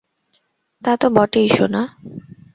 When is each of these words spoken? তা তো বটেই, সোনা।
তা 0.83 0.91
তো 0.95 1.07
বটেই, 1.15 1.47
সোনা। 1.49 1.81